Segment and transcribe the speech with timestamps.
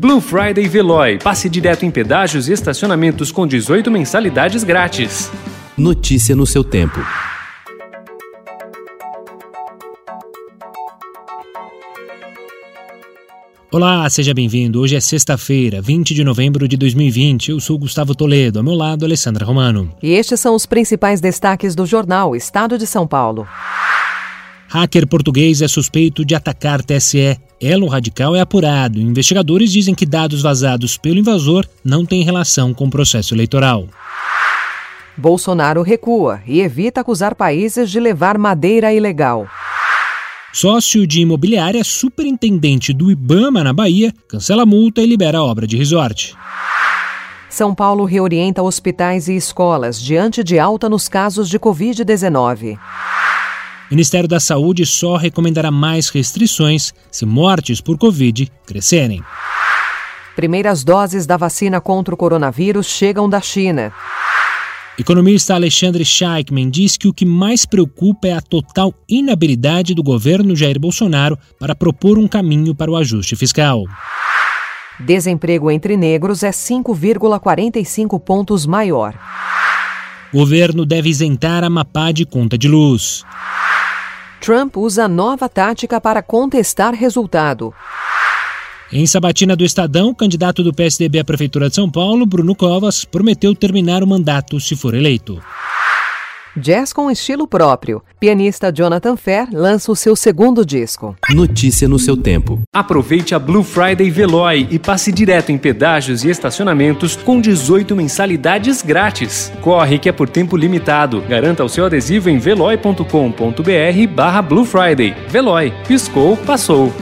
[0.00, 1.18] Blue Friday Veloy.
[1.18, 5.28] Passe direto em pedágios e estacionamentos com 18 mensalidades grátis.
[5.76, 7.00] Notícia no seu tempo.
[13.72, 14.80] Olá, seja bem-vindo.
[14.80, 17.50] Hoje é sexta-feira, 20 de novembro de 2020.
[17.50, 19.92] Eu sou Gustavo Toledo, ao meu lado, Alessandra Romano.
[20.00, 23.48] E estes são os principais destaques do jornal Estado de São Paulo.
[24.68, 27.38] Hacker português é suspeito de atacar TSE.
[27.58, 29.00] Elo radical é apurado.
[29.00, 33.88] Investigadores dizem que dados vazados pelo invasor não têm relação com o processo eleitoral.
[35.16, 39.48] Bolsonaro recua e evita acusar países de levar madeira ilegal.
[40.52, 45.66] Sócio de imobiliária, superintendente do Ibama na Bahia, cancela a multa e libera a obra
[45.66, 46.36] de resort.
[47.48, 52.78] São Paulo reorienta hospitais e escolas diante de alta nos casos de Covid-19.
[53.90, 59.22] Ministério da Saúde só recomendará mais restrições se mortes por Covid crescerem.
[60.36, 63.92] Primeiras doses da vacina contra o coronavírus chegam da China.
[64.98, 70.56] Economista Alexandre Scheikman diz que o que mais preocupa é a total inabilidade do governo
[70.56, 73.84] Jair Bolsonaro para propor um caminho para o ajuste fiscal.
[75.00, 79.14] Desemprego entre negros é 5,45 pontos maior.
[80.32, 83.24] O governo deve isentar a Mapá de conta de luz.
[84.40, 87.74] Trump usa nova tática para contestar resultado.
[88.90, 93.54] Em Sabatina do Estadão, candidato do PSDB à Prefeitura de São Paulo, Bruno Covas, prometeu
[93.54, 95.42] terminar o mandato se for eleito.
[96.58, 98.02] Jazz com estilo próprio.
[98.20, 101.16] Pianista Jonathan Fair lança o seu segundo disco.
[101.30, 102.60] Notícia no seu tempo.
[102.72, 108.82] Aproveite a Blue Friday Veloy e passe direto em pedágios e estacionamentos com 18 mensalidades
[108.82, 109.52] grátis.
[109.60, 111.22] Corre que é por tempo limitado.
[111.22, 115.14] Garanta o seu adesivo em veloy.com.br barra Blue Friday.
[115.28, 115.72] Veloy.
[115.86, 116.92] Piscou, passou.